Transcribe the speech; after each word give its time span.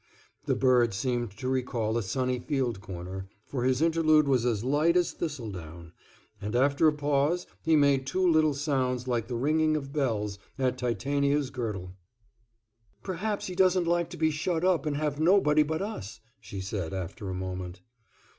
The 0.47 0.55
bird 0.55 0.95
seemed 0.95 1.29
to 1.37 1.47
recall 1.47 1.95
a 1.95 2.01
sunny 2.01 2.39
field 2.39 2.81
corner, 2.81 3.27
for 3.45 3.65
his 3.65 3.83
interlude 3.83 4.27
was 4.27 4.47
as 4.47 4.63
light 4.63 4.97
as 4.97 5.11
thistledown, 5.11 5.93
and 6.41 6.55
after 6.55 6.87
a 6.87 6.91
pause 6.91 7.45
he 7.61 7.75
made 7.75 8.07
two 8.07 8.27
little 8.27 8.55
sounds 8.55 9.07
like 9.07 9.27
the 9.27 9.35
ringing 9.35 9.77
of 9.77 9.93
bells 9.93 10.39
at 10.57 10.79
Titania's 10.79 11.51
girdle. 11.51 11.93
"Perhaps 13.03 13.45
he 13.45 13.53
doesn't 13.53 13.85
like 13.85 14.09
to 14.09 14.17
be 14.17 14.31
shut 14.31 14.63
up 14.65 14.87
and 14.87 14.97
have 14.97 15.19
nobody 15.19 15.61
but 15.61 15.83
us," 15.83 16.19
she 16.39 16.61
said, 16.61 16.95
after 16.95 17.29
a 17.29 17.35
moment. 17.35 17.81